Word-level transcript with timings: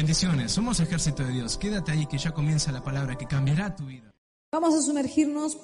Bendiciones, 0.00 0.52
somos 0.52 0.80
ejército 0.80 1.22
de 1.22 1.30
Dios. 1.30 1.58
Quédate 1.58 1.92
ahí 1.92 2.06
que 2.06 2.16
ya 2.16 2.32
comienza 2.32 2.72
la 2.72 2.82
palabra 2.82 3.18
que 3.18 3.26
cambiará 3.26 3.76
tu 3.76 3.84
vida. 3.84 4.10
Vamos 4.50 4.74
a 4.74 4.80
sumergirnos 4.80 5.58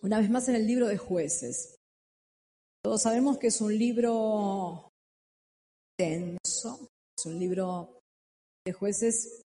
una 0.00 0.18
vez 0.18 0.30
más 0.30 0.48
en 0.48 0.54
el 0.54 0.66
libro 0.66 0.86
de 0.86 0.96
jueces. 0.96 1.76
Todos 2.82 3.02
sabemos 3.02 3.36
que 3.36 3.48
es 3.48 3.60
un 3.60 3.76
libro 3.76 4.88
tenso, 5.94 6.88
es 7.18 7.26
un 7.26 7.38
libro 7.38 8.00
de 8.64 8.72
jueces 8.72 9.42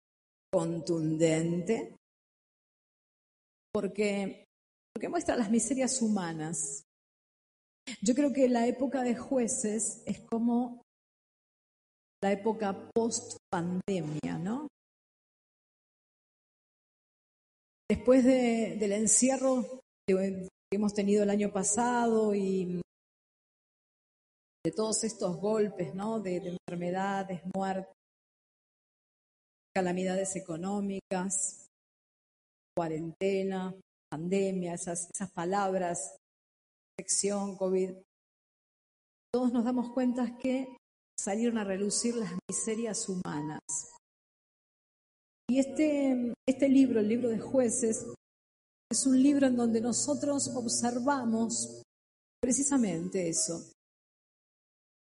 contundente, 0.52 1.94
porque, 3.72 4.44
porque 4.92 5.08
muestra 5.08 5.36
las 5.36 5.52
miserias 5.52 6.02
humanas. 6.02 6.82
Yo 8.00 8.16
creo 8.16 8.32
que 8.32 8.48
la 8.48 8.66
época 8.66 9.04
de 9.04 9.14
jueces 9.14 10.02
es 10.04 10.18
como 10.22 10.81
la 12.22 12.32
época 12.32 12.88
post 12.94 13.36
pandemia, 13.50 14.38
¿no? 14.38 14.68
Después 17.90 18.24
del 18.24 18.92
encierro 18.92 19.80
que 20.08 20.48
hemos 20.72 20.94
tenido 20.94 21.24
el 21.24 21.30
año 21.30 21.52
pasado 21.52 22.34
y 22.34 22.80
de 24.64 24.72
todos 24.72 25.04
estos 25.04 25.36
golpes, 25.36 25.94
¿no? 25.94 26.20
De, 26.20 26.36
enfermedades, 26.36 27.42
muertes, 27.54 27.92
calamidades 29.74 30.36
económicas, 30.36 31.66
cuarentena, 32.76 33.74
pandemia, 34.10 34.74
esas, 34.74 35.10
esas 35.12 35.30
palabras, 35.32 36.16
infección, 36.96 37.56
COVID, 37.56 37.94
todos 39.34 39.52
nos 39.52 39.64
damos 39.64 39.90
cuenta 39.90 40.36
que 40.38 40.76
salieron 41.22 41.58
a 41.58 41.64
relucir 41.64 42.16
las 42.16 42.32
miserias 42.50 43.08
humanas. 43.08 43.60
Y 45.48 45.60
este, 45.60 46.34
este 46.48 46.68
libro, 46.68 46.98
el 46.98 47.08
libro 47.08 47.28
de 47.28 47.38
jueces, 47.38 48.06
es 48.90 49.06
un 49.06 49.22
libro 49.22 49.46
en 49.46 49.56
donde 49.56 49.80
nosotros 49.80 50.48
observamos 50.48 51.82
precisamente 52.40 53.28
eso, 53.28 53.70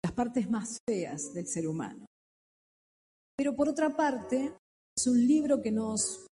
las 0.03 0.11
partes 0.13 0.49
más 0.49 0.79
feas 0.87 1.33
del 1.33 1.47
ser 1.47 1.65
humano. 1.67 2.05
Pero 3.37 3.55
por 3.55 3.69
otra 3.69 3.95
parte, 3.95 4.53
es 4.97 5.07
un 5.07 5.25
libro 5.25 5.61
que 5.61 5.71
nos, 5.71 6.27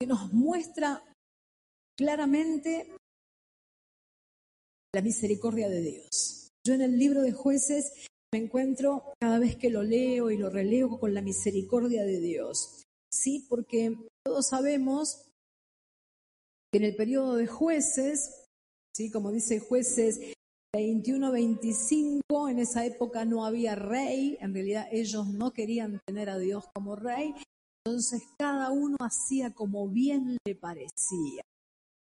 que 0.00 0.06
nos 0.06 0.32
muestra 0.32 1.02
claramente 1.98 2.94
la 4.94 5.02
misericordia 5.02 5.68
de 5.68 5.80
Dios. 5.80 6.45
Yo 6.66 6.74
en 6.74 6.82
el 6.82 6.98
libro 6.98 7.22
de 7.22 7.30
jueces 7.30 7.92
me 8.34 8.40
encuentro 8.40 9.12
cada 9.20 9.38
vez 9.38 9.54
que 9.54 9.70
lo 9.70 9.84
leo 9.84 10.32
y 10.32 10.36
lo 10.36 10.50
releo 10.50 10.98
con 10.98 11.14
la 11.14 11.22
misericordia 11.22 12.02
de 12.02 12.18
Dios. 12.18 12.82
Sí, 13.08 13.46
porque 13.48 13.96
todos 14.24 14.48
sabemos 14.48 15.28
que 16.72 16.78
en 16.78 16.84
el 16.84 16.96
periodo 16.96 17.36
de 17.36 17.46
jueces, 17.46 18.48
sí, 18.96 19.12
como 19.12 19.30
dice 19.30 19.60
jueces 19.60 20.18
21-25, 20.74 22.50
en 22.50 22.58
esa 22.58 22.84
época 22.84 23.24
no 23.24 23.44
había 23.44 23.76
rey, 23.76 24.36
en 24.40 24.52
realidad 24.52 24.88
ellos 24.90 25.28
no 25.28 25.52
querían 25.52 26.00
tener 26.04 26.28
a 26.28 26.36
Dios 26.36 26.64
como 26.74 26.96
rey, 26.96 27.32
entonces 27.84 28.24
cada 28.36 28.72
uno 28.72 28.96
hacía 28.98 29.54
como 29.54 29.88
bien 29.88 30.36
le 30.44 30.56
parecía. 30.56 31.42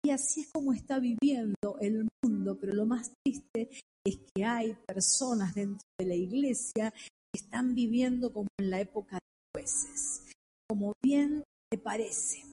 Y 0.04 0.10
así 0.10 0.42
es 0.42 0.52
como 0.52 0.72
está 0.72 1.00
viviendo 1.00 1.78
el 1.80 2.06
mundo, 2.22 2.58
pero 2.60 2.74
lo 2.74 2.86
más 2.86 3.10
triste 3.24 3.68
es 4.04 4.18
que 4.34 4.44
hay 4.44 4.74
personas 4.86 5.54
dentro 5.54 5.86
de 5.98 6.06
la 6.06 6.14
iglesia 6.14 6.90
que 6.90 7.40
están 7.40 7.74
viviendo 7.74 8.32
como 8.32 8.48
en 8.58 8.70
la 8.70 8.80
época 8.80 9.16
de 9.16 9.60
jueces, 9.60 10.32
como 10.68 10.92
bien 11.02 11.44
te 11.70 11.78
parece. 11.78 12.44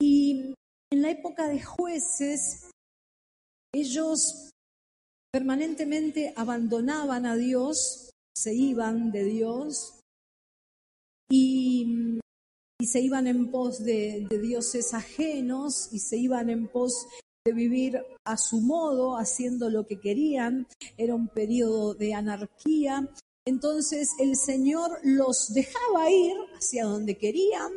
Y 0.00 0.54
en 0.92 1.02
la 1.02 1.10
época 1.10 1.48
de 1.48 1.62
jueces, 1.62 2.70
ellos 3.74 4.50
permanentemente 5.32 6.32
abandonaban 6.36 7.26
a 7.26 7.36
Dios, 7.36 8.10
se 8.36 8.54
iban 8.54 9.10
de 9.10 9.24
Dios 9.24 10.00
y, 11.30 12.20
se 12.84 13.00
iban 13.00 13.26
en 13.26 13.50
pos 13.50 13.82
de, 13.82 14.26
de 14.28 14.38
dioses 14.38 14.92
ajenos 14.92 15.88
y 15.90 15.98
se 16.00 16.18
iban 16.18 16.50
en 16.50 16.68
pos 16.68 17.06
de 17.46 17.52
vivir 17.52 18.02
a 18.24 18.36
su 18.38 18.60
modo, 18.60 19.18
haciendo 19.18 19.68
lo 19.68 19.86
que 19.86 20.00
querían, 20.00 20.66
era 20.96 21.14
un 21.14 21.28
periodo 21.28 21.94
de 21.94 22.14
anarquía. 22.14 23.06
Entonces 23.46 24.12
el 24.18 24.36
Señor 24.36 24.98
los 25.02 25.52
dejaba 25.52 26.10
ir 26.10 26.36
hacia 26.56 26.86
donde 26.86 27.18
querían. 27.18 27.70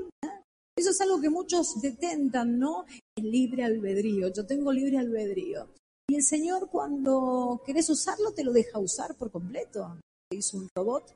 Eso 0.77 0.91
es 0.91 1.01
algo 1.01 1.19
que 1.19 1.29
muchos 1.29 1.81
detentan, 1.81 2.57
¿no? 2.57 2.85
El 3.17 3.29
libre 3.29 3.65
albedrío. 3.65 4.29
Yo 4.29 4.45
tengo 4.45 4.71
libre 4.71 4.99
albedrío. 4.99 5.67
Y 6.09 6.15
el 6.15 6.23
Señor 6.23 6.69
cuando 6.69 7.61
querés 7.65 7.89
usarlo 7.89 8.31
te 8.31 8.45
lo 8.45 8.53
deja 8.53 8.79
usar 8.79 9.15
por 9.15 9.31
completo. 9.31 9.99
Hizo 10.31 10.57
un 10.57 10.69
robot 10.75 11.13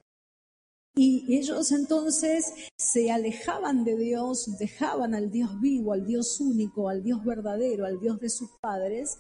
y 0.94 1.38
ellos 1.38 1.72
entonces 1.72 2.54
se 2.78 3.12
alejaban 3.12 3.86
de 3.86 3.96
Dios, 3.96 4.58
dejaban 4.60 5.16
al 5.16 5.32
Dios 5.32 5.50
vivo, 5.62 5.94
al 5.94 6.06
Dios 6.06 6.42
único, 6.42 6.90
al 6.90 7.02
Dios 7.02 7.24
verdadero, 7.24 7.86
al 7.86 8.00
Dios 8.00 8.20
de 8.20 8.30
sus 8.30 8.50
padres, 8.60 9.18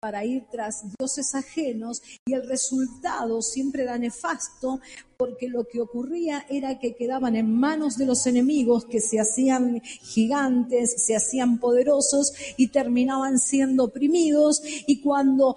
para 0.00 0.24
ir 0.24 0.46
tras 0.50 0.82
dioses 0.98 1.34
ajenos 1.36 2.02
y 2.26 2.34
el 2.34 2.48
resultado 2.48 3.40
siempre 3.40 3.84
era 3.84 3.98
nefasto 3.98 4.80
porque 5.16 5.48
lo 5.48 5.64
que 5.68 5.80
ocurría 5.80 6.44
era 6.50 6.80
que 6.80 6.96
quedaban 6.96 7.36
en 7.36 7.54
manos 7.54 7.96
de 7.96 8.06
los 8.06 8.26
enemigos 8.26 8.84
que 8.84 9.00
se 9.00 9.20
hacían 9.20 9.80
gigantes, 9.80 11.04
se 11.06 11.14
hacían 11.14 11.60
poderosos 11.60 12.32
y 12.56 12.68
terminaban 12.68 13.38
siendo 13.38 13.84
oprimidos 13.84 14.60
y 14.88 15.00
cuando 15.00 15.56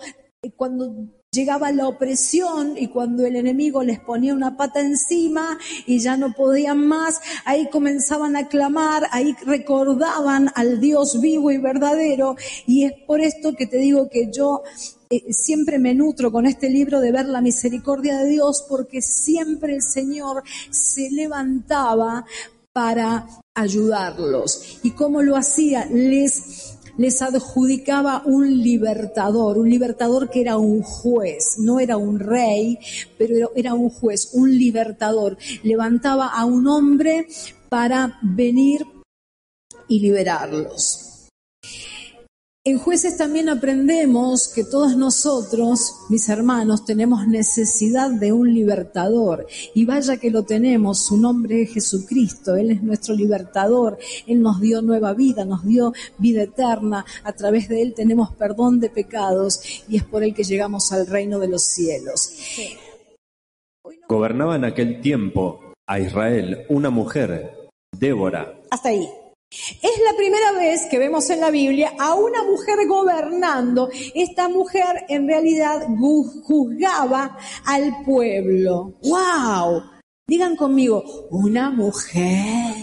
cuando 0.58 0.94
llegaba 1.36 1.72
la 1.72 1.88
opresión 1.88 2.76
y 2.78 2.88
cuando 2.88 3.26
el 3.26 3.36
enemigo 3.36 3.84
les 3.84 4.00
ponía 4.00 4.34
una 4.34 4.56
pata 4.56 4.80
encima 4.80 5.60
y 5.86 6.00
ya 6.00 6.16
no 6.18 6.34
podían 6.34 6.88
más, 6.88 7.20
ahí 7.44 7.70
comenzaban 7.70 8.36
a 8.38 8.48
clamar, 8.48 9.04
ahí 9.12 9.36
recordaban 9.46 10.50
al 10.56 10.80
Dios 10.80 11.20
vivo 11.20 11.52
y 11.52 11.58
verdadero. 11.58 12.36
Y 12.66 12.86
es 12.86 12.94
por 13.06 13.20
esto 13.22 13.54
que 13.54 13.68
te 13.68 13.78
digo 13.78 14.10
que 14.10 14.32
yo 14.32 14.64
eh, 15.10 15.34
siempre 15.34 15.78
me 15.78 15.94
nutro 15.94 16.32
con 16.32 16.46
este 16.46 16.70
libro 16.70 17.02
de 17.02 17.12
ver 17.12 17.26
la 17.26 17.42
misericordia 17.42 18.18
de 18.18 18.30
Dios 18.30 18.66
porque 18.68 19.02
siempre 19.02 19.76
el 19.76 19.82
Señor 19.82 20.44
se 20.70 21.12
levantaba 21.12 22.26
para 22.72 23.28
ayudarlos. 23.54 24.80
¿Y 24.84 24.92
cómo 24.92 25.22
lo 25.22 25.38
hacía? 25.38 25.86
Les 25.86 26.75
les 26.98 27.22
adjudicaba 27.22 28.24
un 28.26 28.62
libertador, 28.62 29.58
un 29.58 29.70
libertador 29.70 30.30
que 30.30 30.42
era 30.42 30.58
un 30.58 30.82
juez, 30.82 31.56
no 31.60 31.80
era 31.80 31.98
un 31.98 32.20
rey, 32.20 32.78
pero 33.18 33.52
era 33.56 33.74
un 33.74 33.90
juez, 33.90 34.30
un 34.34 34.58
libertador. 34.58 35.38
Levantaba 35.64 36.28
a 36.28 36.46
un 36.46 36.68
hombre 36.68 37.28
para 37.70 38.20
venir 38.22 38.86
y 39.88 40.00
liberarlos. 40.00 41.05
En 42.68 42.80
jueces 42.80 43.16
también 43.16 43.48
aprendemos 43.48 44.48
que 44.48 44.64
todos 44.64 44.98
nosotros, 44.98 45.98
mis 46.10 46.28
hermanos, 46.30 46.84
tenemos 46.84 47.28
necesidad 47.28 48.10
de 48.10 48.34
un 48.34 48.56
libertador. 48.56 49.46
Y 49.76 49.86
vaya 49.86 50.18
que 50.18 50.32
lo 50.32 50.46
tenemos, 50.46 50.98
su 50.98 51.16
nombre 51.16 51.62
es 51.62 51.74
Jesucristo, 51.76 52.56
Él 52.56 52.72
es 52.72 52.82
nuestro 52.82 53.14
libertador, 53.14 54.00
Él 54.26 54.42
nos 54.42 54.60
dio 54.62 54.82
nueva 54.82 55.14
vida, 55.14 55.46
nos 55.46 55.64
dio 55.64 55.94
vida 56.18 56.42
eterna, 56.42 57.06
a 57.24 57.34
través 57.34 57.70
de 57.70 57.84
Él 57.84 57.94
tenemos 57.94 58.34
perdón 58.34 58.80
de 58.80 58.90
pecados 58.90 59.62
y 59.88 59.98
es 59.98 60.04
por 60.04 60.24
Él 60.24 60.34
que 60.34 60.44
llegamos 60.44 60.92
al 60.92 61.06
reino 61.06 61.38
de 61.38 61.50
los 61.50 61.62
cielos. 61.62 62.32
Gobernaba 64.10 64.56
en 64.56 64.66
aquel 64.66 65.02
tiempo 65.02 65.60
a 65.86 66.00
Israel 66.00 66.66
una 66.70 66.90
mujer, 66.90 67.70
Débora. 67.96 68.60
Hasta 68.72 68.90
ahí. 68.90 69.08
Es 69.82 70.02
la 70.04 70.16
primera 70.18 70.52
vez 70.52 70.86
que 70.90 71.00
vemos 71.00 71.30
en 71.30 71.40
la 71.40 71.50
Biblia 71.50 71.94
a 71.98 72.14
una 72.16 72.44
mujer 72.44 72.88
gobernando. 72.88 73.90
Esta 74.14 74.50
mujer 74.50 75.06
en 75.08 75.28
realidad 75.28 75.88
juzgaba 75.98 77.38
al 77.66 78.04
pueblo. 78.04 78.96
¡Wow! 79.04 79.84
Digan 80.28 80.56
conmigo, 80.56 81.04
una 81.30 81.70
mujer. 81.70 82.74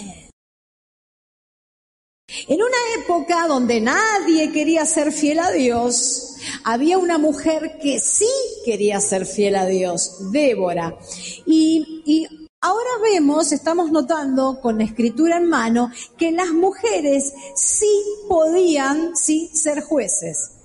En 2.48 2.62
una 2.62 2.76
época 2.98 3.46
donde 3.46 3.80
nadie 3.80 4.50
quería 4.52 4.86
ser 4.86 5.12
fiel 5.12 5.40
a 5.40 5.50
Dios, 5.50 6.36
había 6.64 6.96
una 6.96 7.18
mujer 7.18 7.78
que 7.82 8.00
sí 8.00 8.30
quería 8.64 9.00
ser 9.00 9.26
fiel 9.26 9.56
a 9.56 9.66
Dios, 9.66 10.32
Débora. 10.32 10.96
Y, 11.44 12.02
y 12.06 12.41
Ahora 12.64 12.90
vemos, 13.02 13.50
estamos 13.50 13.90
notando 13.90 14.60
con 14.60 14.80
escritura 14.80 15.38
en 15.38 15.48
mano, 15.48 15.90
que 16.16 16.30
las 16.30 16.52
mujeres 16.52 17.34
sí 17.56 17.90
podían, 18.28 19.16
sí, 19.16 19.50
ser 19.52 19.82
jueces. 19.82 20.60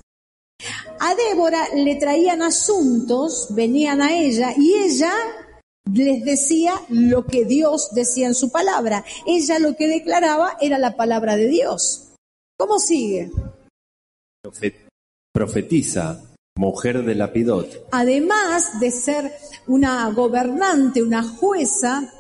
A 1.00 1.16
Débora 1.16 1.70
le 1.74 1.96
traían 1.96 2.44
asuntos, 2.44 3.48
venían 3.50 4.04
a 4.04 4.14
ella 4.16 4.54
y 4.56 4.76
ella 4.76 5.12
les 5.92 6.24
decía 6.24 6.74
lo 6.90 7.26
que 7.26 7.46
Dios 7.46 7.90
decía 7.96 8.28
en 8.28 8.36
su 8.36 8.52
palabra. 8.52 9.04
Ella 9.26 9.58
lo 9.58 9.76
que 9.76 9.88
declaraba 9.88 10.56
era 10.62 10.78
la 10.78 10.96
palabra 10.96 11.36
de 11.36 11.48
Dios. 11.48 12.14
¿Cómo 12.60 12.78
sigue? 12.80 13.32
Profetiza, 15.34 16.22
mujer 16.57 17.04
de 17.04 17.15
Lapidot. 17.15 17.88
Además 17.92 18.80
de 18.80 18.92
ser 18.92 19.31
una 19.68 20.09
gobernante, 20.12 21.01
una 21.04 21.24
jueza, 21.24 22.12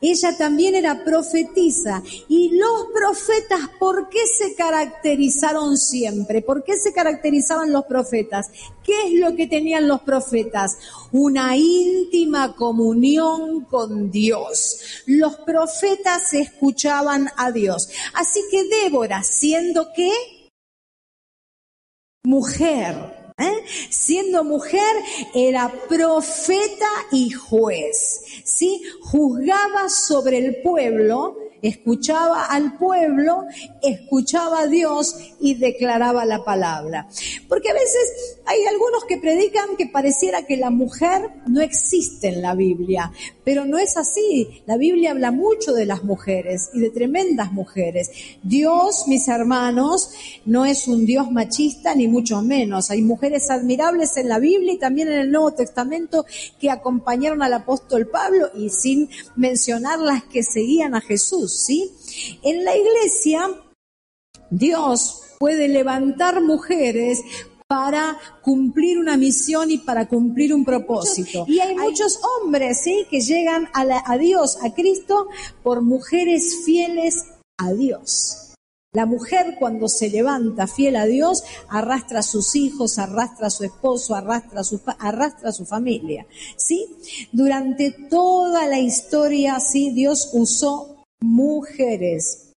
ella 0.00 0.36
también 0.38 0.76
era 0.76 1.02
profetisa. 1.02 2.02
Y 2.28 2.56
los 2.56 2.86
profetas, 2.94 3.68
¿por 3.80 4.08
qué 4.08 4.20
se 4.26 4.54
caracterizaron 4.54 5.76
siempre? 5.76 6.40
¿Por 6.40 6.62
qué 6.62 6.76
se 6.76 6.92
caracterizaban 6.92 7.72
los 7.72 7.84
profetas? 7.86 8.46
¿Qué 8.84 9.06
es 9.06 9.20
lo 9.20 9.34
que 9.34 9.48
tenían 9.48 9.88
los 9.88 10.02
profetas? 10.02 10.78
Una 11.10 11.56
íntima 11.56 12.54
comunión 12.54 13.64
con 13.64 14.10
Dios. 14.12 15.02
Los 15.06 15.36
profetas 15.38 16.32
escuchaban 16.32 17.28
a 17.36 17.50
Dios. 17.50 17.88
Así 18.14 18.40
que 18.52 18.64
Débora, 18.64 19.24
siendo 19.24 19.88
que 19.94 20.12
mujer, 22.24 23.21
¿Eh? 23.42 23.64
Siendo 23.90 24.44
mujer, 24.44 24.96
era 25.34 25.72
profeta 25.88 26.88
y 27.10 27.30
juez, 27.30 28.22
¿sí? 28.44 28.82
Juzgaba 29.00 29.88
sobre 29.88 30.38
el 30.38 30.62
pueblo 30.62 31.36
escuchaba 31.62 32.46
al 32.46 32.76
pueblo, 32.76 33.44
escuchaba 33.80 34.62
a 34.62 34.66
Dios 34.66 35.16
y 35.40 35.54
declaraba 35.54 36.24
la 36.24 36.44
palabra. 36.44 37.08
Porque 37.48 37.70
a 37.70 37.74
veces 37.74 38.38
hay 38.44 38.64
algunos 38.64 39.04
que 39.04 39.18
predican 39.18 39.76
que 39.76 39.86
pareciera 39.86 40.44
que 40.44 40.56
la 40.56 40.70
mujer 40.70 41.30
no 41.46 41.60
existe 41.60 42.28
en 42.28 42.42
la 42.42 42.54
Biblia, 42.54 43.12
pero 43.44 43.64
no 43.64 43.78
es 43.78 43.96
así. 43.96 44.62
La 44.66 44.76
Biblia 44.76 45.12
habla 45.12 45.30
mucho 45.30 45.72
de 45.72 45.86
las 45.86 46.04
mujeres 46.04 46.70
y 46.74 46.80
de 46.80 46.90
tremendas 46.90 47.52
mujeres. 47.52 48.10
Dios, 48.42 49.04
mis 49.06 49.28
hermanos, 49.28 50.10
no 50.44 50.66
es 50.66 50.88
un 50.88 51.06
Dios 51.06 51.30
machista 51.30 51.94
ni 51.94 52.08
mucho 52.08 52.42
menos. 52.42 52.90
Hay 52.90 53.02
mujeres 53.02 53.50
admirables 53.50 54.16
en 54.16 54.28
la 54.28 54.38
Biblia 54.38 54.72
y 54.72 54.78
también 54.78 55.08
en 55.08 55.20
el 55.20 55.30
Nuevo 55.30 55.52
Testamento 55.52 56.26
que 56.60 56.70
acompañaron 56.70 57.42
al 57.42 57.52
apóstol 57.52 58.08
Pablo 58.08 58.50
y 58.56 58.70
sin 58.70 59.08
mencionar 59.36 60.00
las 60.00 60.24
que 60.24 60.42
seguían 60.42 60.94
a 60.94 61.00
Jesús. 61.00 61.51
¿Sí? 61.60 61.92
En 62.42 62.64
la 62.64 62.76
iglesia, 62.76 63.48
Dios 64.50 65.22
puede 65.38 65.68
levantar 65.68 66.42
mujeres 66.42 67.22
para 67.66 68.18
cumplir 68.42 68.98
una 68.98 69.16
misión 69.16 69.70
y 69.70 69.78
para 69.78 70.06
cumplir 70.06 70.54
un 70.54 70.64
propósito. 70.64 71.46
Y 71.48 71.58
hay 71.60 71.74
muchos 71.74 72.20
hombres, 72.22 72.82
¿sí? 72.82 73.06
Que 73.10 73.20
llegan 73.20 73.66
a, 73.72 74.12
a 74.12 74.18
Dios, 74.18 74.58
a 74.62 74.74
Cristo, 74.74 75.28
por 75.62 75.80
mujeres 75.80 76.64
fieles 76.66 77.24
a 77.56 77.72
Dios. 77.72 78.42
La 78.94 79.06
mujer 79.06 79.56
cuando 79.58 79.88
se 79.88 80.10
levanta 80.10 80.66
fiel 80.66 80.96
a 80.96 81.06
Dios, 81.06 81.44
arrastra 81.70 82.18
a 82.18 82.22
sus 82.22 82.54
hijos, 82.54 82.98
arrastra 82.98 83.46
a 83.46 83.50
su 83.50 83.64
esposo, 83.64 84.14
arrastra 84.14 84.60
a 84.60 84.64
su, 84.64 84.82
arrastra 84.98 85.48
a 85.48 85.52
su 85.52 85.64
familia. 85.64 86.26
¿Sí? 86.58 86.86
Durante 87.32 87.90
toda 88.10 88.66
la 88.66 88.80
historia, 88.80 89.60
sí, 89.60 89.92
Dios 89.92 90.28
usó 90.34 90.91
mujeres 91.22 92.52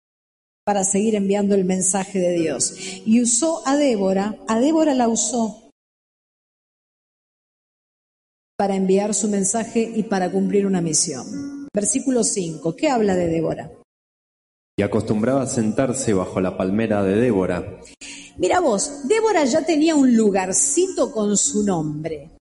para 0.65 0.85
seguir 0.85 1.15
enviando 1.15 1.55
el 1.55 1.65
mensaje 1.65 2.19
de 2.19 2.33
Dios. 2.33 2.75
Y 3.05 3.21
usó 3.21 3.67
a 3.67 3.77
Débora, 3.77 4.37
a 4.49 4.61
Débora 4.61 4.95
la 4.95 5.09
usó 5.09 5.63
para 8.57 8.77
enviar 8.77 9.13
su 9.13 9.29
mensaje 9.29 9.91
y 9.95 10.05
para 10.05 10.31
cumplir 10.31 10.67
una 10.67 10.81
misión. 10.81 11.67
Versículo 11.75 12.23
5, 12.23 12.77
¿qué 12.77 12.89
habla 12.89 13.17
de 13.17 13.27
Débora? 13.27 13.73
Y 14.79 14.83
acostumbraba 14.83 15.43
a 15.43 15.47
sentarse 15.47 16.15
bajo 16.15 16.41
la 16.41 16.57
palmera 16.57 17.03
de 17.03 17.17
Débora. 17.17 17.81
Mira 18.39 18.61
vos, 18.61 19.09
Débora 19.09 19.45
ya 19.45 19.65
tenía 19.65 19.95
un 19.95 20.17
lugarcito 20.17 21.13
con 21.13 21.37
su 21.37 21.65
nombre. 21.65 22.32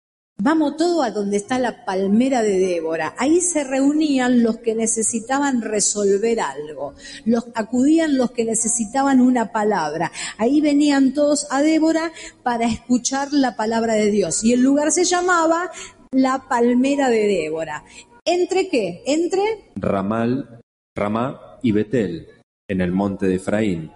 Vamos 0.43 0.75
todo 0.75 1.03
a 1.03 1.11
donde 1.11 1.37
está 1.37 1.59
la 1.59 1.85
palmera 1.85 2.41
de 2.41 2.57
Débora. 2.57 3.13
Ahí 3.19 3.41
se 3.41 3.63
reunían 3.63 4.41
los 4.41 4.57
que 4.57 4.73
necesitaban 4.73 5.61
resolver 5.61 6.39
algo. 6.39 6.95
Los 7.25 7.49
acudían 7.53 8.17
los 8.17 8.31
que 8.31 8.43
necesitaban 8.43 9.21
una 9.21 9.51
palabra. 9.51 10.11
Ahí 10.39 10.59
venían 10.59 11.13
todos 11.13 11.45
a 11.51 11.61
Débora 11.61 12.11
para 12.41 12.65
escuchar 12.65 13.31
la 13.31 13.55
palabra 13.55 13.93
de 13.93 14.09
Dios. 14.09 14.43
Y 14.43 14.53
el 14.53 14.61
lugar 14.61 14.91
se 14.91 15.03
llamaba 15.03 15.69
la 16.11 16.47
palmera 16.49 17.09
de 17.09 17.27
Débora. 17.27 17.85
¿Entre 18.25 18.67
qué? 18.67 19.03
Entre 19.05 19.43
Ramal, 19.75 20.59
Ramá 20.97 21.59
y 21.61 21.71
Betel, 21.71 22.29
en 22.67 22.81
el 22.81 22.91
monte 22.91 23.27
de 23.27 23.35
Efraín. 23.35 23.91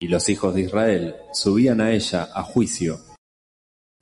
Y 0.00 0.08
los 0.08 0.30
hijos 0.30 0.54
de 0.54 0.62
Israel 0.62 1.16
subían 1.34 1.82
a 1.82 1.92
ella 1.92 2.30
a 2.34 2.42
juicio 2.42 3.00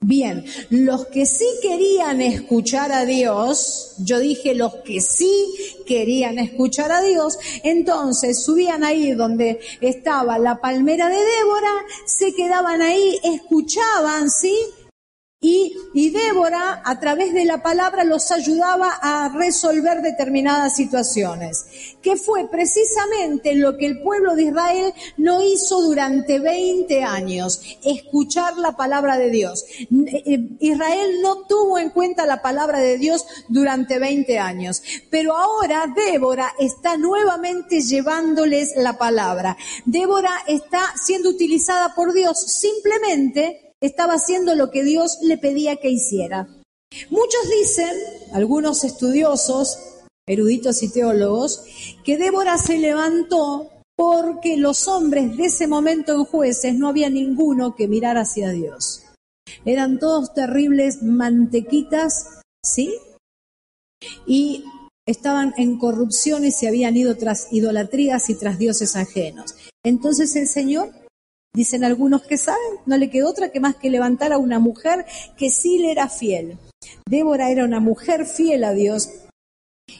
Bien, 0.05 0.43
los 0.69 1.05
que 1.07 1.25
sí 1.25 1.45
querían 1.61 2.19
escuchar 2.19 2.91
a 2.91 3.05
Dios, 3.05 3.93
yo 3.99 4.19
dije 4.19 4.53
los 4.53 4.75
que 4.83 4.99
sí 4.99 5.55
querían 5.85 6.39
escuchar 6.39 6.91
a 6.91 7.01
Dios, 7.01 7.39
entonces 7.63 8.43
subían 8.43 8.83
ahí 8.83 9.13
donde 9.13 9.61
estaba 9.79 10.37
la 10.39 10.59
palmera 10.59 11.07
de 11.07 11.15
Débora, 11.15 11.85
se 12.05 12.33
quedaban 12.33 12.81
ahí, 12.81 13.17
escuchaban, 13.23 14.29
¿sí? 14.29 14.53
Y, 15.45 15.75
y, 15.93 16.09
Débora, 16.09 16.81
a 16.85 17.01
través 17.01 17.33
de 17.33 17.43
la 17.43 17.61
palabra, 17.61 18.05
los 18.05 18.31
ayudaba 18.31 18.97
a 19.01 19.27
resolver 19.27 20.01
determinadas 20.01 20.73
situaciones, 20.73 21.65
que 22.01 22.15
fue 22.15 22.47
precisamente 22.49 23.53
lo 23.53 23.75
que 23.77 23.87
el 23.87 24.01
pueblo 24.01 24.35
de 24.35 24.43
Israel 24.43 24.93
no 25.17 25.41
hizo 25.41 25.81
durante 25.81 26.39
20 26.39 27.03
años, 27.03 27.61
escuchar 27.83 28.55
la 28.55 28.77
palabra 28.77 29.17
de 29.17 29.31
Dios. 29.31 29.65
Eh, 29.91 30.47
Israel 30.61 31.21
no 31.21 31.45
tuvo 31.45 31.77
en 31.77 31.89
cuenta 31.89 32.25
la 32.25 32.41
palabra 32.41 32.79
de 32.79 32.97
Dios 32.97 33.25
durante 33.49 33.99
20 33.99 34.39
años, 34.39 34.81
pero 35.09 35.35
ahora 35.35 35.93
Débora 35.93 36.53
está 36.57 36.95
nuevamente 36.95 37.81
llevándoles 37.81 38.77
la 38.77 38.97
palabra. 38.97 39.57
Débora 39.83 40.31
está 40.47 40.93
siendo 40.95 41.27
utilizada 41.27 41.93
por 41.93 42.13
Dios 42.13 42.39
simplemente 42.39 43.72
estaba 43.83 44.13
haciendo 44.13 44.55
lo 44.55 44.71
que 44.71 44.83
Dios 44.83 45.17
le 45.21 45.37
pedía 45.37 45.75
que 45.75 45.89
hiciera. 45.89 46.47
Muchos 47.09 47.49
dicen, 47.49 47.91
algunos 48.31 48.83
estudiosos, 48.85 49.77
eruditos 50.25 50.83
y 50.83 50.89
teólogos, 50.89 51.65
que 52.05 52.17
Débora 52.17 52.57
se 52.57 52.77
levantó 52.77 53.69
porque 53.97 54.55
los 54.55 54.87
hombres 54.87 55.35
de 55.35 55.45
ese 55.45 55.67
momento 55.67 56.13
en 56.13 56.23
jueces 56.23 56.75
no 56.75 56.87
había 56.87 57.09
ninguno 57.09 57.75
que 57.75 57.89
mirar 57.89 58.17
hacia 58.17 58.51
Dios. 58.51 59.03
Eran 59.65 59.99
todos 59.99 60.33
terribles 60.33 61.03
mantequitas, 61.03 62.39
¿sí? 62.63 62.95
Y 64.25 64.63
estaban 65.05 65.53
en 65.57 65.77
corrupción 65.77 66.45
y 66.45 66.51
se 66.51 66.69
habían 66.69 66.95
ido 66.95 67.17
tras 67.17 67.51
idolatrías 67.51 68.29
y 68.29 68.35
tras 68.35 68.57
dioses 68.57 68.95
ajenos. 68.95 69.55
Entonces 69.83 70.35
el 70.37 70.47
Señor 70.47 71.02
Dicen 71.55 71.83
algunos 71.83 72.23
que 72.23 72.37
saben, 72.37 72.79
no 72.85 72.97
le 72.97 73.11
quedó 73.11 73.29
otra 73.29 73.51
que 73.51 73.59
más 73.59 73.75
que 73.75 73.91
levantar 73.91 74.33
a 74.33 74.39
una 74.39 74.57
mujer 74.59 75.05
que 75.37 75.49
sí 75.49 75.77
le 75.77 75.91
era 75.91 76.09
fiel. 76.09 76.57
Débora 77.07 77.51
era 77.51 77.63
una 77.63 77.79
mujer 77.79 78.25
fiel 78.25 78.63
a 78.63 78.73
Dios 78.73 79.09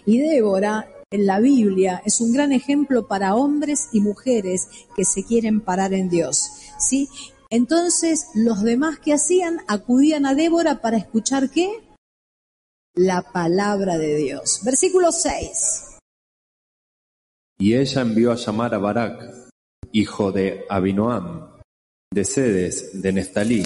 y 0.05 0.19
Débora 0.19 0.89
en 1.11 1.27
la 1.27 1.39
Biblia 1.39 2.01
es 2.05 2.21
un 2.21 2.33
gran 2.33 2.51
ejemplo 2.53 3.07
para 3.07 3.35
hombres 3.35 3.89
y 3.93 4.01
mujeres 4.01 4.67
que 4.95 5.05
se 5.05 5.23
quieren 5.23 5.61
parar 5.61 5.93
en 5.93 6.09
Dios. 6.09 6.49
¿sí? 6.79 7.07
Entonces 7.51 8.29
los 8.33 8.63
demás 8.63 8.97
que 8.97 9.13
hacían 9.13 9.59
acudían 9.67 10.25
a 10.25 10.33
Débora 10.33 10.81
para 10.81 10.97
escuchar 10.97 11.51
qué? 11.51 11.69
La 12.95 13.21
palabra 13.21 13.99
de 13.99 14.15
Dios. 14.15 14.61
Versículo 14.65 15.11
6. 15.11 15.99
Y 17.59 17.75
ella 17.75 18.01
envió 18.01 18.31
a 18.31 18.35
llamar 18.35 18.73
a 18.73 18.79
Barak, 18.79 19.51
hijo 19.93 20.31
de 20.31 20.65
Abinoam, 20.69 21.59
de 22.11 22.25
Sedes, 22.25 23.01
de 23.01 23.13
Neftalí, 23.13 23.63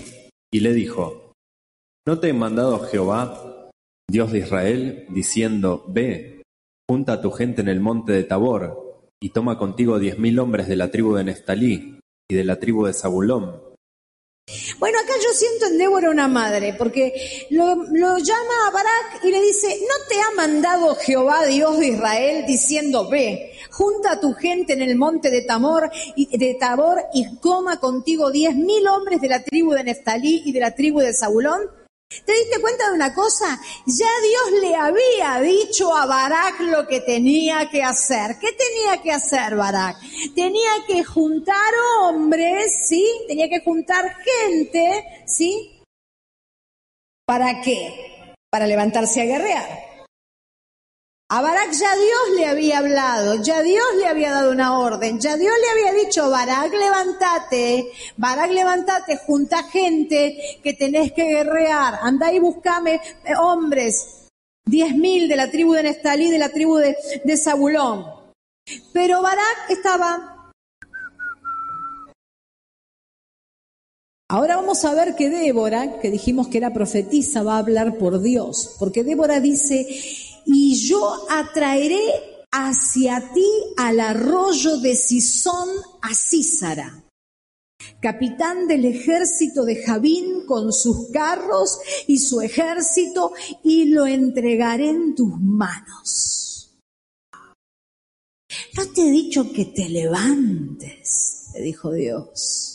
y 0.54 0.60
le 0.60 0.74
dijo, 0.74 1.34
¿No 2.06 2.20
te 2.20 2.30
he 2.30 2.34
mandado 2.34 2.80
Jehová, 2.82 3.70
Dios 4.10 4.32
de 4.32 4.40
Israel, 4.40 5.06
diciendo, 5.10 5.86
Ve, 5.88 6.44
junta 6.90 7.14
a 7.14 7.22
tu 7.22 7.32
gente 7.32 7.62
en 7.62 7.70
el 7.70 7.80
monte 7.80 8.12
de 8.12 8.24
Tabor, 8.24 9.06
y 9.22 9.30
toma 9.30 9.58
contigo 9.58 10.00
diez 10.00 10.20
mil 10.20 10.38
hombres 10.40 10.68
de 10.68 10.76
la 10.76 10.92
tribu 10.92 11.16
de 11.16 11.24
Neftalí 11.24 12.00
y 12.30 12.36
de 12.36 12.44
la 12.44 12.60
tribu 12.60 12.86
de 12.86 12.94
Zabulón, 12.94 13.62
bueno, 14.80 14.98
acá 15.00 15.12
yo 15.22 15.34
siento 15.34 15.66
en 15.66 15.78
Débora 15.78 16.10
una 16.10 16.30
madre, 16.30 16.74
porque 16.74 17.48
lo, 17.50 17.76
llama 17.76 18.68
a 18.68 18.72
Barak 18.72 19.24
y 19.24 19.32
le 19.32 19.42
dice, 19.42 19.68
¿no 19.82 20.08
te 20.08 20.22
ha 20.22 20.32
mandado 20.36 20.96
Jehová 20.96 21.46
Dios 21.46 21.78
de 21.80 21.88
Israel 21.88 22.46
diciendo, 22.48 23.10
ve, 23.10 23.52
junta 23.72 24.14
a 24.14 24.20
tu 24.22 24.34
gente 24.34 24.72
en 24.72 24.82
el 24.82 24.96
monte 24.96 25.30
de 25.32 25.42
Tamor 25.42 25.92
y 26.16 26.38
de 26.38 26.54
Tabor 26.56 27.02
y 27.14 27.38
coma 27.40 27.80
contigo 27.82 28.32
diez 28.32 28.56
mil 28.56 28.88
hombres 28.88 29.20
de 29.20 29.28
la 29.28 29.44
tribu 29.44 29.74
de 29.74 29.84
Neftalí 29.84 30.44
y 30.46 30.54
de 30.54 30.60
la 30.62 30.74
tribu 30.74 31.00
de 31.00 31.14
Zabulón? 31.14 31.77
¿Te 32.10 32.34
diste 32.34 32.62
cuenta 32.62 32.90
de 32.90 32.96
una 32.96 33.14
cosa? 33.14 33.60
Ya 33.86 34.10
Dios 34.22 34.62
le 34.62 34.76
había 34.76 35.42
dicho 35.42 35.94
a 35.94 36.06
Barak 36.06 36.62
lo 36.62 36.88
que 36.88 37.02
tenía 37.02 37.70
que 37.70 37.84
hacer. 37.84 38.38
¿Qué 38.40 38.54
tenía 38.54 39.02
que 39.02 39.12
hacer 39.12 39.56
Barak? 39.56 39.98
Tenía 40.34 40.72
que 40.88 41.04
juntar 41.04 41.74
hombres, 42.02 42.74
¿sí? 42.84 43.06
Tenía 43.28 43.50
que 43.50 43.62
juntar 43.62 44.16
gente, 44.24 45.24
¿sí? 45.26 45.82
¿Para 47.26 47.62
qué? 47.62 48.36
Para 48.50 48.68
levantarse 48.68 49.22
a 49.22 49.26
guerrear. 49.26 49.87
A 51.30 51.42
Barak 51.42 51.74
ya 51.74 51.94
Dios 51.94 52.38
le 52.38 52.46
había 52.46 52.78
hablado, 52.78 53.36
ya 53.44 53.62
Dios 53.62 53.86
le 53.98 54.08
había 54.08 54.32
dado 54.32 54.50
una 54.50 54.80
orden, 54.80 55.20
ya 55.20 55.36
Dios 55.36 55.54
le 55.60 55.70
había 55.72 56.06
dicho, 56.06 56.30
Barak, 56.30 56.72
levántate, 56.72 57.92
Barak, 58.16 58.50
levántate, 58.52 59.18
junta 59.18 59.64
gente 59.64 60.38
que 60.64 60.74
tenés 60.74 61.12
que 61.12 61.26
guerrear, 61.26 62.00
anda 62.02 62.32
y 62.32 62.40
buscame 62.40 63.02
eh, 63.26 63.34
hombres, 63.38 64.30
diez 64.66 64.96
mil 64.96 65.28
de 65.28 65.36
la 65.36 65.52
tribu 65.52 65.74
de 65.74 65.84
Nestalí, 65.84 66.32
de 66.32 66.38
la 66.38 66.48
tribu 66.48 66.78
de, 66.78 66.96
de 67.26 67.38
Zabulón. 67.38 68.06
Pero 68.94 69.22
Barak 69.22 69.70
estaba... 69.70 70.34
Ahora 74.30 74.58
vamos 74.58 74.84
a 74.84 74.94
ver 74.94 75.16
que 75.16 75.30
Débora, 75.30 76.00
que 76.00 76.10
dijimos 76.10 76.48
que 76.48 76.58
era 76.58 76.74
profetisa, 76.74 77.44
va 77.44 77.56
a 77.56 77.60
hablar 77.60 77.98
por 77.98 78.22
Dios, 78.22 78.76
porque 78.78 79.06
Débora 79.06 79.40
dice, 79.40 79.88
y 80.48 80.76
yo 80.76 81.28
atraeré 81.30 82.02
hacia 82.52 83.32
ti 83.34 83.48
al 83.76 84.00
arroyo 84.00 84.78
de 84.78 84.96
Sison 84.96 85.70
a 86.02 86.16
Císara, 86.16 87.04
capitán 88.02 88.68
del 88.68 88.86
ejército 88.86 89.66
de 89.66 89.84
Javín 89.84 90.46
con 90.46 90.72
sus 90.72 91.10
carros 91.12 91.80
y 92.08 92.18
su 92.18 92.42
ejército, 92.42 93.34
y 93.64 93.86
lo 93.86 94.08
entregaré 94.08 94.90
en 94.90 95.14
tus 95.14 95.38
manos. 95.40 96.78
No 98.76 98.88
te 98.92 99.02
he 99.02 99.12
dicho 99.12 99.52
que 99.52 99.66
te 99.66 99.90
levantes, 99.90 101.50
le 101.54 101.62
dijo 101.62 101.92
Dios. 101.92 102.67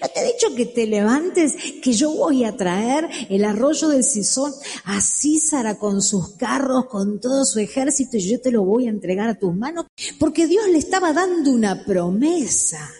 ¿No 0.00 0.08
te 0.08 0.20
he 0.20 0.32
dicho 0.32 0.54
que 0.54 0.66
te 0.66 0.86
levantes, 0.86 1.56
que 1.82 1.92
yo 1.92 2.12
voy 2.12 2.44
a 2.44 2.56
traer 2.56 3.08
el 3.28 3.44
arroyo 3.44 3.88
del 3.88 4.04
Sison 4.04 4.52
a 4.84 5.00
Císara 5.00 5.78
con 5.78 6.02
sus 6.02 6.36
carros, 6.36 6.86
con 6.86 7.20
todo 7.20 7.44
su 7.44 7.58
ejército 7.58 8.16
y 8.16 8.30
yo 8.30 8.40
te 8.40 8.50
lo 8.50 8.64
voy 8.64 8.86
a 8.86 8.90
entregar 8.90 9.28
a 9.28 9.38
tus 9.38 9.54
manos? 9.54 9.86
Porque 10.18 10.46
Dios 10.46 10.68
le 10.68 10.78
estaba 10.78 11.12
dando 11.12 11.50
una 11.50 11.84
promesa. 11.84 12.90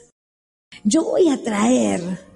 Yo 0.84 1.04
voy 1.04 1.28
a 1.28 1.42
traer 1.42 2.28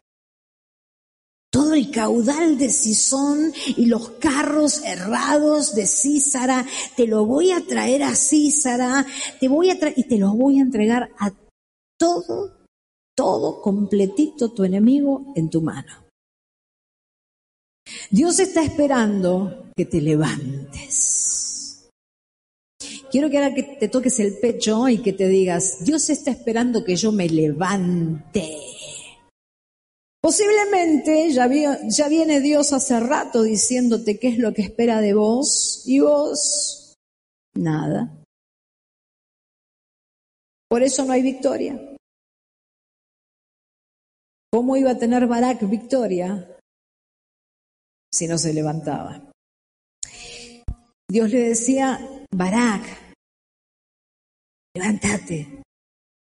todo 1.52 1.74
el 1.74 1.90
caudal 1.90 2.56
de 2.56 2.70
Sison 2.70 3.52
y 3.76 3.84
los 3.86 4.10
carros 4.12 4.82
errados 4.84 5.74
de 5.74 5.86
Císara, 5.86 6.66
te 6.96 7.06
lo 7.06 7.26
voy 7.26 7.50
a 7.52 7.60
traer 7.66 8.02
a 8.02 8.16
Císara, 8.16 9.06
te 9.38 9.48
voy 9.48 9.68
a 9.68 9.78
traer 9.78 9.94
y 9.98 10.04
te 10.04 10.16
los 10.16 10.34
voy 10.34 10.58
a 10.58 10.62
entregar 10.62 11.10
a 11.18 11.30
todo 11.98 12.61
todo 13.22 13.62
completito 13.62 14.50
tu 14.50 14.64
enemigo 14.64 15.32
en 15.36 15.48
tu 15.48 15.62
mano. 15.62 16.08
Dios 18.10 18.40
está 18.40 18.64
esperando 18.64 19.70
que 19.76 19.84
te 19.84 20.00
levantes. 20.00 21.88
Quiero 23.12 23.30
que 23.30 23.38
ahora 23.38 23.54
que 23.54 23.62
te 23.62 23.86
toques 23.88 24.18
el 24.18 24.38
pecho 24.38 24.88
y 24.88 24.98
que 24.98 25.12
te 25.12 25.28
digas, 25.28 25.84
Dios 25.84 26.10
está 26.10 26.32
esperando 26.32 26.82
que 26.84 26.96
yo 26.96 27.12
me 27.12 27.28
levante. 27.28 28.58
Posiblemente 30.20 31.30
ya, 31.30 31.48
ya 31.88 32.08
viene 32.08 32.40
Dios 32.40 32.72
hace 32.72 32.98
rato 32.98 33.44
diciéndote 33.44 34.18
qué 34.18 34.30
es 34.30 34.38
lo 34.38 34.52
que 34.52 34.62
espera 34.62 35.00
de 35.00 35.14
vos 35.14 35.84
y 35.86 36.00
vos 36.00 36.96
nada. 37.54 38.18
Por 40.68 40.82
eso 40.82 41.04
no 41.04 41.12
hay 41.12 41.22
victoria. 41.22 41.91
¿Cómo 44.54 44.76
iba 44.76 44.90
a 44.90 44.98
tener 44.98 45.26
Barak 45.26 45.66
victoria 45.66 46.58
si 48.12 48.26
no 48.26 48.36
se 48.36 48.52
levantaba? 48.52 49.32
Dios 51.10 51.30
le 51.30 51.38
decía, 51.48 51.98
Barak, 52.30 53.14
levántate, 54.76 55.62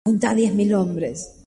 junta 0.06 0.34
diez 0.34 0.54
mil 0.54 0.74
hombres. 0.74 1.42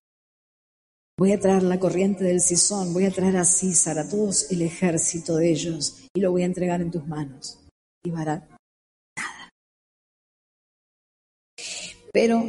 Voy 1.19 1.33
a 1.33 1.39
traer 1.39 1.65
la 1.65 1.79
corriente 1.79 2.25
del 2.25 2.41
Sison, 2.41 2.95
voy 2.95 3.05
a 3.05 3.11
traer 3.11 3.37
a 3.37 3.45
César, 3.45 3.99
a 3.99 4.09
todos 4.09 4.51
el 4.51 4.63
ejército 4.63 5.37
de 5.37 5.51
ellos, 5.51 6.07
y 6.17 6.21
lo 6.21 6.31
voy 6.31 6.45
a 6.45 6.47
entregar 6.47 6.81
en 6.81 6.91
tus 6.91 7.07
manos. 7.07 7.61
Y 8.03 8.11
Barak, 8.11 8.49
nada. 9.19 9.51
Pero 12.11 12.43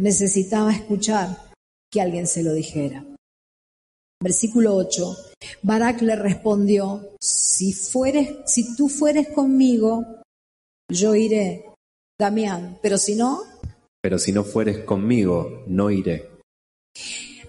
necesitaba 0.00 0.72
escuchar 0.72 1.52
que 1.88 2.00
alguien 2.00 2.26
se 2.26 2.42
lo 2.42 2.52
dijera. 2.52 3.04
Versículo 4.26 4.74
8. 4.74 5.16
Barak 5.62 6.02
le 6.02 6.16
respondió, 6.16 7.10
si 7.20 7.72
fueres, 7.72 8.38
si 8.44 8.74
tú 8.74 8.88
fueres 8.88 9.28
conmigo, 9.28 10.04
yo 10.90 11.14
iré, 11.14 11.66
Damián, 12.18 12.76
pero 12.82 12.98
si 12.98 13.14
no. 13.14 13.44
Pero 14.02 14.18
si 14.18 14.32
no 14.32 14.42
fueres 14.42 14.78
conmigo, 14.78 15.62
no 15.68 15.92
iré. 15.92 16.28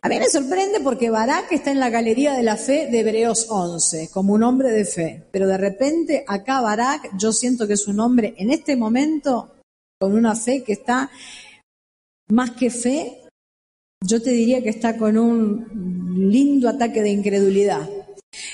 A 0.04 0.08
mí 0.08 0.20
me 0.20 0.30
sorprende 0.30 0.80
porque 0.82 1.10
Barak 1.10 1.52
está 1.52 1.72
en 1.72 1.80
la 1.80 1.90
galería 1.90 2.34
de 2.34 2.44
la 2.44 2.58
fe 2.58 2.88
de 2.92 3.00
Hebreos 3.00 3.48
11, 3.50 4.12
como 4.14 4.36
un 4.36 4.44
hombre 4.44 4.70
de 4.70 4.86
fe. 4.86 5.24
Pero 5.32 5.48
de 5.48 5.58
repente 5.58 6.26
acá 6.28 6.62
Barak, 6.62 7.18
yo 7.18 7.34
siento 7.34 7.66
que 7.66 7.74
es 7.74 7.88
un 7.88 8.00
hombre 8.00 8.36
en 8.38 8.52
este 8.52 8.76
momento 8.76 9.56
con 10.00 10.14
una 10.14 10.36
fe 10.36 10.64
que 10.64 10.74
está 10.74 11.10
más 12.30 12.52
que 12.52 12.70
fe, 12.70 13.24
yo 14.06 14.22
te 14.22 14.30
diría 14.30 14.62
que 14.62 14.70
está 14.70 14.96
con 14.96 15.18
un 15.18 16.07
lindo 16.18 16.70
ataque 16.70 17.02
de 17.02 17.10
incredulidad. 17.10 17.88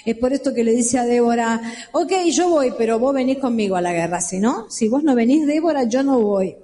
Es 0.06 0.18
por 0.18 0.34
esto 0.34 0.54
que 0.54 0.64
le 0.64 0.74
dice 0.74 1.00
a 1.00 1.06
Débora, 1.06 1.62
ok, 1.92 2.12
yo 2.32 2.50
voy, 2.50 2.74
pero 2.78 3.00
vos 3.00 3.14
venís 3.14 3.40
conmigo 3.40 3.76
a 3.76 3.82
la 3.82 3.94
guerra, 3.94 4.22
si 4.22 4.40
no, 4.40 4.70
si 4.70 4.88
vos 4.88 5.04
no 5.04 5.16
venís, 5.16 5.48
Débora, 5.48 5.84
yo 5.86 6.04
no 6.04 6.20
voy. 6.20 6.56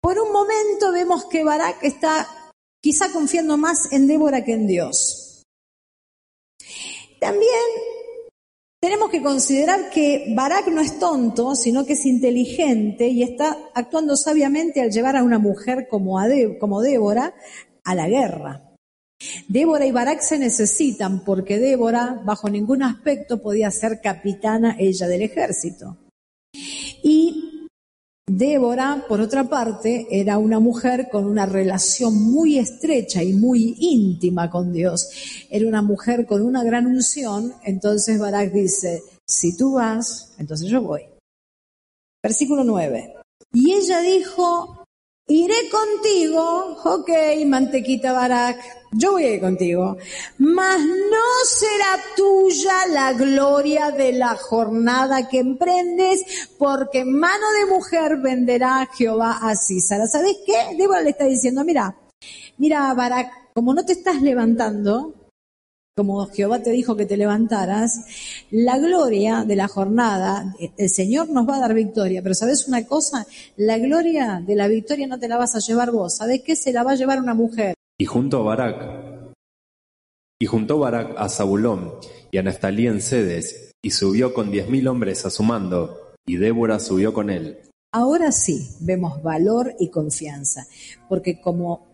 Por 0.00 0.18
un 0.18 0.32
momento 0.32 0.92
vemos 0.92 1.24
que 1.26 1.44
Barak 1.44 1.82
está 1.82 2.28
quizá 2.80 3.10
confiando 3.12 3.56
más 3.56 3.92
en 3.92 4.06
Débora 4.06 4.44
que 4.44 4.52
en 4.52 4.66
Dios. 4.66 5.42
También 7.18 7.64
tenemos 8.80 9.10
que 9.10 9.22
considerar 9.22 9.90
que 9.90 10.32
Barak 10.36 10.68
no 10.68 10.80
es 10.80 11.00
tonto, 11.00 11.56
sino 11.56 11.84
que 11.84 11.94
es 11.94 12.06
inteligente 12.06 13.08
y 13.08 13.24
está 13.24 13.58
actuando 13.74 14.16
sabiamente 14.16 14.80
al 14.80 14.92
llevar 14.92 15.16
a 15.16 15.24
una 15.24 15.40
mujer 15.40 15.88
como, 15.88 16.20
como 16.60 16.80
Débora 16.80 17.34
a 17.82 17.94
la 17.96 18.08
guerra. 18.08 18.67
Débora 19.46 19.86
y 19.86 19.92
Barak 19.92 20.20
se 20.20 20.38
necesitan 20.38 21.24
porque 21.24 21.58
Débora 21.58 22.20
bajo 22.24 22.48
ningún 22.48 22.82
aspecto 22.82 23.40
podía 23.40 23.70
ser 23.70 24.00
capitana 24.00 24.76
ella 24.78 25.06
del 25.06 25.22
ejército. 25.22 25.96
Y 27.02 27.68
Débora, 28.28 29.06
por 29.08 29.20
otra 29.20 29.44
parte, 29.44 30.06
era 30.10 30.36
una 30.36 30.60
mujer 30.60 31.08
con 31.10 31.24
una 31.24 31.46
relación 31.46 32.14
muy 32.30 32.58
estrecha 32.58 33.22
y 33.22 33.32
muy 33.32 33.74
íntima 33.78 34.50
con 34.50 34.72
Dios. 34.72 35.08
Era 35.48 35.66
una 35.66 35.80
mujer 35.80 36.26
con 36.26 36.42
una 36.42 36.62
gran 36.62 36.86
unción. 36.86 37.54
Entonces 37.64 38.18
Barak 38.18 38.52
dice, 38.52 39.02
si 39.26 39.56
tú 39.56 39.74
vas, 39.74 40.34
entonces 40.38 40.68
yo 40.68 40.82
voy. 40.82 41.02
Versículo 42.22 42.64
9. 42.64 43.14
Y 43.54 43.72
ella 43.72 44.00
dijo, 44.00 44.84
iré 45.28 45.68
contigo, 45.70 46.78
ok, 46.84 47.10
mantequita 47.46 48.12
Barak, 48.12 48.58
yo 48.92 49.12
voy 49.12 49.24
a 49.24 49.34
ir 49.34 49.40
contigo, 49.40 49.98
mas 50.38 50.80
no 50.80 51.44
será 51.44 52.02
tuya 52.16 52.86
la 52.88 53.12
gloria 53.12 53.90
de 53.90 54.12
la 54.12 54.34
jornada 54.36 55.28
que 55.28 55.38
emprendes, 55.38 56.48
porque 56.58 57.04
mano 57.04 57.44
de 57.60 57.66
mujer 57.66 58.16
venderá 58.16 58.88
Jehová 58.96 59.38
a 59.42 59.54
Císara. 59.54 60.06
¿Sabes 60.06 60.38
qué? 60.46 60.74
Débora 60.76 61.02
le 61.02 61.10
está 61.10 61.24
diciendo, 61.24 61.62
mira, 61.62 61.94
mira 62.56 62.92
Barak, 62.94 63.52
como 63.52 63.74
no 63.74 63.84
te 63.84 63.92
estás 63.92 64.22
levantando, 64.22 65.12
como 65.98 66.24
Jehová 66.28 66.62
te 66.62 66.70
dijo 66.70 66.94
que 66.94 67.06
te 67.06 67.16
levantaras, 67.16 68.04
la 68.52 68.78
gloria 68.78 69.44
de 69.44 69.56
la 69.56 69.66
jornada, 69.66 70.54
el 70.76 70.88
Señor 70.88 71.28
nos 71.28 71.48
va 71.48 71.56
a 71.56 71.60
dar 71.60 71.74
victoria, 71.74 72.22
pero 72.22 72.36
¿sabes 72.36 72.68
una 72.68 72.86
cosa? 72.86 73.26
La 73.56 73.78
gloria 73.78 74.40
de 74.46 74.54
la 74.54 74.68
victoria 74.68 75.08
no 75.08 75.18
te 75.18 75.26
la 75.26 75.36
vas 75.36 75.56
a 75.56 75.58
llevar 75.58 75.90
vos, 75.90 76.18
¿sabes 76.18 76.42
qué? 76.46 76.54
Se 76.54 76.72
la 76.72 76.84
va 76.84 76.92
a 76.92 76.94
llevar 76.94 77.18
una 77.18 77.34
mujer. 77.34 77.74
Y 77.98 78.04
junto 78.04 78.38
a 78.38 78.42
Barak, 78.44 79.34
y 80.40 80.46
juntó 80.46 80.78
Barak 80.78 81.16
a 81.18 81.28
Zabulón 81.28 81.94
y 82.30 82.38
a 82.38 82.44
Neftalí 82.44 82.86
en 82.86 83.00
Sedes, 83.00 83.72
y 83.82 83.90
subió 83.90 84.32
con 84.32 84.52
diez 84.52 84.68
mil 84.68 84.86
hombres 84.86 85.26
a 85.26 85.30
su 85.30 85.42
mando, 85.42 86.12
y 86.28 86.36
Débora 86.36 86.78
subió 86.78 87.12
con 87.12 87.28
él. 87.28 87.58
Ahora 87.92 88.30
sí 88.30 88.68
vemos 88.78 89.20
valor 89.20 89.74
y 89.80 89.88
confianza, 89.90 90.68
porque 91.08 91.40
como 91.40 91.87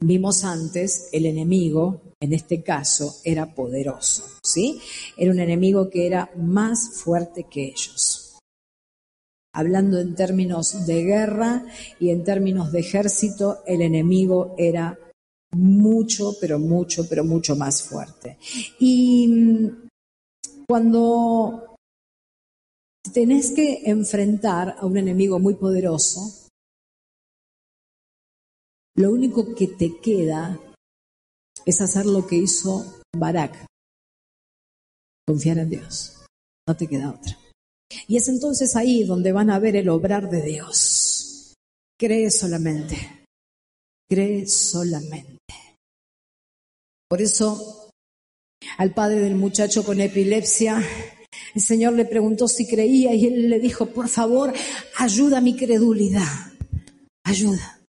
Vimos 0.00 0.44
antes, 0.44 1.08
el 1.12 1.26
enemigo, 1.26 2.02
en 2.20 2.32
este 2.32 2.62
caso, 2.62 3.16
era 3.24 3.54
poderoso, 3.54 4.24
¿sí? 4.42 4.80
Era 5.16 5.30
un 5.30 5.40
enemigo 5.40 5.88
que 5.88 6.06
era 6.06 6.30
más 6.36 7.00
fuerte 7.02 7.44
que 7.44 7.66
ellos. 7.68 8.38
Hablando 9.54 10.00
en 10.00 10.14
términos 10.14 10.86
de 10.86 11.04
guerra 11.04 11.64
y 12.00 12.10
en 12.10 12.24
términos 12.24 12.72
de 12.72 12.80
ejército, 12.80 13.62
el 13.66 13.82
enemigo 13.82 14.54
era 14.58 14.98
mucho, 15.52 16.34
pero 16.40 16.58
mucho, 16.58 17.08
pero 17.08 17.24
mucho 17.24 17.54
más 17.54 17.82
fuerte. 17.82 18.36
Y 18.80 19.28
mm, 19.28 19.88
cuando 20.66 21.76
tenés 23.12 23.52
que 23.52 23.82
enfrentar 23.84 24.76
a 24.78 24.86
un 24.86 24.96
enemigo 24.96 25.38
muy 25.38 25.54
poderoso, 25.54 26.43
lo 28.96 29.10
único 29.10 29.54
que 29.54 29.68
te 29.68 29.98
queda 30.00 30.58
es 31.66 31.80
hacer 31.80 32.06
lo 32.06 32.26
que 32.26 32.36
hizo 32.36 33.00
Barak, 33.16 33.66
confiar 35.26 35.58
en 35.58 35.70
Dios. 35.70 36.24
No 36.68 36.76
te 36.76 36.86
queda 36.86 37.10
otra. 37.10 37.38
Y 38.06 38.16
es 38.16 38.28
entonces 38.28 38.76
ahí 38.76 39.04
donde 39.04 39.32
van 39.32 39.50
a 39.50 39.58
ver 39.58 39.76
el 39.76 39.88
obrar 39.88 40.30
de 40.30 40.42
Dios. 40.42 41.54
Cree 41.98 42.30
solamente. 42.30 43.24
Cree 44.08 44.46
solamente. 44.46 45.34
Por 47.08 47.20
eso, 47.22 47.90
al 48.78 48.92
padre 48.92 49.20
del 49.20 49.36
muchacho 49.36 49.84
con 49.84 50.00
epilepsia, 50.00 50.82
el 51.54 51.62
Señor 51.62 51.92
le 51.94 52.04
preguntó 52.04 52.48
si 52.48 52.66
creía 52.66 53.14
y 53.14 53.26
él 53.26 53.50
le 53.50 53.60
dijo, 53.60 53.86
por 53.86 54.08
favor, 54.08 54.52
ayuda 54.96 55.38
a 55.38 55.42
mi 55.42 55.56
credulidad. 55.56 56.52
Ayuda. 57.24 57.83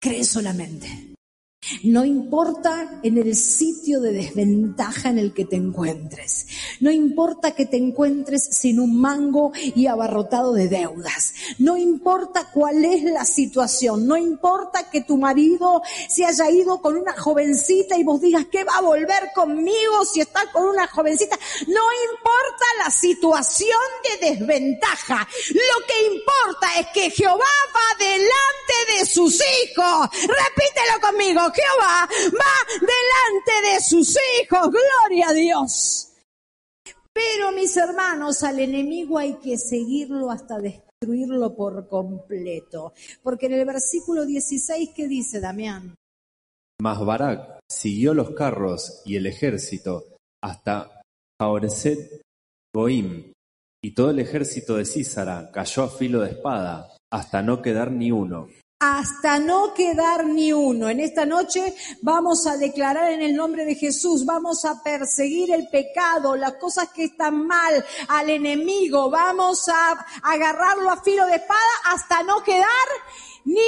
Cree 0.00 0.24
solamente. 0.24 1.10
No 1.82 2.06
importa 2.06 3.00
en 3.02 3.18
el 3.18 3.36
sitio 3.36 4.00
de 4.00 4.12
desventaja 4.12 5.10
en 5.10 5.18
el 5.18 5.34
que 5.34 5.44
te 5.44 5.56
encuentres. 5.56 6.46
No 6.80 6.90
importa 6.90 7.54
que 7.54 7.66
te 7.66 7.76
encuentres 7.76 8.42
sin 8.44 8.80
un 8.80 8.98
mango 8.98 9.52
y 9.54 9.86
abarrotado 9.86 10.54
de 10.54 10.68
deudas. 10.68 11.34
No 11.58 11.76
importa 11.76 12.50
cuál 12.52 12.82
es 12.86 13.04
la 13.04 13.26
situación. 13.26 14.06
No 14.06 14.16
importa 14.16 14.88
que 14.90 15.02
tu 15.02 15.18
marido 15.18 15.82
se 16.08 16.24
haya 16.24 16.50
ido 16.50 16.80
con 16.80 16.96
una 16.96 17.12
jovencita 17.12 17.98
y 17.98 18.04
vos 18.04 18.22
digas 18.22 18.46
que 18.46 18.64
va 18.64 18.78
a 18.78 18.82
volver 18.82 19.30
conmigo 19.34 20.04
si 20.10 20.22
está 20.22 20.50
con 20.52 20.66
una 20.66 20.86
jovencita. 20.86 21.38
No 21.66 21.82
importa 22.12 22.64
la 22.82 22.90
situación 22.90 23.78
de 24.04 24.30
desventaja. 24.30 25.28
Lo 25.50 25.86
que 25.86 26.06
importa 26.06 26.80
es 26.80 26.86
que 26.94 27.10
Jehová 27.10 27.36
va 27.36 27.98
delante 27.98 28.98
de 28.98 29.04
sus 29.04 29.34
hijos. 29.34 30.08
Repítelo 30.12 31.00
conmigo. 31.02 31.49
Jehová 31.52 32.08
va 32.34 32.80
delante 32.80 33.72
de 33.72 33.80
sus 33.80 34.16
hijos. 34.40 34.70
Gloria 34.70 35.28
a 35.28 35.32
Dios. 35.32 36.12
Pero 37.12 37.52
mis 37.52 37.76
hermanos, 37.76 38.42
al 38.42 38.60
enemigo 38.60 39.18
hay 39.18 39.34
que 39.34 39.58
seguirlo 39.58 40.30
hasta 40.30 40.58
destruirlo 40.58 41.54
por 41.54 41.88
completo. 41.88 42.92
Porque 43.22 43.46
en 43.46 43.54
el 43.54 43.66
versículo 43.66 44.24
16, 44.24 44.90
¿qué 44.94 45.08
dice 45.08 45.40
Damián? 45.40 45.94
Mas 46.80 47.04
Barak 47.04 47.60
siguió 47.70 48.14
los 48.14 48.30
carros 48.30 49.02
y 49.04 49.16
el 49.16 49.26
ejército 49.26 50.06
hasta 50.42 51.02
Jaoreset 51.40 52.22
Goim, 52.74 53.32
y 53.82 53.94
todo 53.94 54.10
el 54.10 54.20
ejército 54.20 54.76
de 54.76 54.84
Císara 54.84 55.50
cayó 55.50 55.82
a 55.82 55.88
filo 55.88 56.20
de 56.20 56.30
espada, 56.30 56.94
hasta 57.12 57.42
no 57.42 57.60
quedar 57.60 57.90
ni 57.90 58.12
uno 58.12 58.48
hasta 58.80 59.38
no 59.38 59.74
quedar 59.74 60.24
ni 60.24 60.54
uno. 60.54 60.88
En 60.88 61.00
esta 61.00 61.26
noche 61.26 61.74
vamos 62.00 62.46
a 62.46 62.56
declarar 62.56 63.12
en 63.12 63.20
el 63.20 63.36
nombre 63.36 63.66
de 63.66 63.74
Jesús, 63.74 64.24
vamos 64.24 64.64
a 64.64 64.82
perseguir 64.82 65.52
el 65.52 65.68
pecado, 65.68 66.34
las 66.34 66.54
cosas 66.54 66.88
que 66.88 67.04
están 67.04 67.46
mal, 67.46 67.84
al 68.08 68.30
enemigo, 68.30 69.10
vamos 69.10 69.68
a 69.68 70.06
agarrarlo 70.22 70.90
a 70.90 71.02
filo 71.02 71.26
de 71.26 71.36
espada 71.36 71.58
hasta 71.92 72.22
no 72.22 72.42
quedar 72.42 72.66
ni 73.44 73.60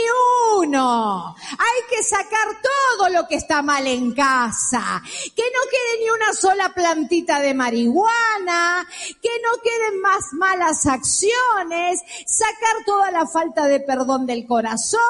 uno. 0.57 1.35
Hay 1.37 1.97
que 1.97 2.03
sacar 2.03 2.49
todo 2.63 3.09
lo 3.11 3.27
que 3.27 3.37
está 3.37 3.63
mal 3.63 3.87
en 3.87 4.13
casa. 4.13 5.03
Que 5.35 5.43
no 5.43 5.61
quede 5.71 6.05
ni 6.05 6.11
una 6.11 6.33
sola 6.33 6.73
plantita 6.75 7.41
de 7.41 7.55
marihuana, 7.55 8.87
que 9.21 9.31
no 9.43 9.63
queden 9.63 10.01
más 10.01 10.33
malas 10.33 10.87
acciones, 10.87 12.01
sacar 12.27 12.85
toda 12.85 13.11
la 13.11 13.27
falta 13.27 13.67
de 13.67 13.81
perdón 13.81 14.27
del 14.27 14.47
corazón, 14.47 15.01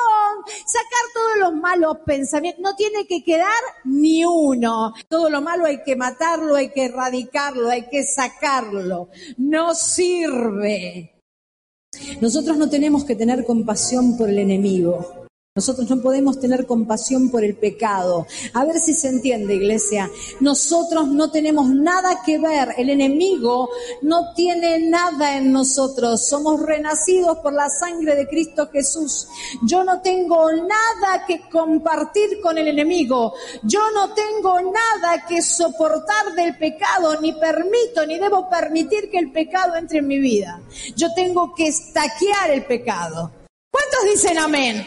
sacar 0.46 1.04
todos 1.14 1.36
los 1.38 1.54
malos 1.54 1.98
pensamientos. 2.04 2.62
No 2.62 2.76
tiene 2.76 3.06
que 3.06 3.22
quedar 3.22 3.62
ni 3.84 4.24
uno. 4.24 4.94
Todo 5.08 5.28
lo 5.30 5.40
malo 5.40 5.66
hay 5.66 5.82
que 5.82 5.96
matarlo, 5.96 6.56
hay 6.56 6.70
que 6.70 6.86
erradicarlo, 6.86 7.68
hay 7.68 7.88
que 7.88 8.04
sacarlo. 8.04 9.08
No 9.36 9.74
sirve. 9.74 11.11
Nosotros 12.22 12.56
no 12.56 12.70
tenemos 12.70 13.02
que 13.02 13.16
tener 13.16 13.44
compasión 13.44 14.16
por 14.16 14.28
el 14.28 14.38
enemigo. 14.38 15.21
Nosotros 15.54 15.90
no 15.90 16.00
podemos 16.00 16.40
tener 16.40 16.64
compasión 16.64 17.28
por 17.28 17.44
el 17.44 17.54
pecado. 17.54 18.26
A 18.54 18.64
ver 18.64 18.80
si 18.80 18.94
se 18.94 19.08
entiende, 19.08 19.56
iglesia. 19.56 20.10
Nosotros 20.40 21.08
no 21.08 21.30
tenemos 21.30 21.68
nada 21.68 22.22
que 22.24 22.38
ver. 22.38 22.70
El 22.78 22.88
enemigo 22.88 23.68
no 24.00 24.32
tiene 24.32 24.78
nada 24.78 25.36
en 25.36 25.52
nosotros. 25.52 26.26
Somos 26.26 26.62
renacidos 26.62 27.36
por 27.40 27.52
la 27.52 27.68
sangre 27.68 28.14
de 28.14 28.26
Cristo 28.28 28.70
Jesús. 28.72 29.28
Yo 29.66 29.84
no 29.84 30.00
tengo 30.00 30.50
nada 30.52 31.26
que 31.26 31.46
compartir 31.50 32.40
con 32.40 32.56
el 32.56 32.68
enemigo. 32.68 33.34
Yo 33.62 33.82
no 33.92 34.14
tengo 34.14 34.58
nada 34.58 35.26
que 35.28 35.42
soportar 35.42 36.34
del 36.34 36.56
pecado, 36.56 37.20
ni 37.20 37.34
permito, 37.34 38.06
ni 38.06 38.18
debo 38.18 38.48
permitir 38.48 39.10
que 39.10 39.18
el 39.18 39.30
pecado 39.30 39.76
entre 39.76 39.98
en 39.98 40.06
mi 40.06 40.18
vida. 40.18 40.62
Yo 40.96 41.12
tengo 41.12 41.54
que 41.54 41.66
estaquear 41.66 42.52
el 42.52 42.64
pecado. 42.64 43.30
¿Cuántos 43.70 44.04
dicen 44.10 44.38
amén? 44.38 44.86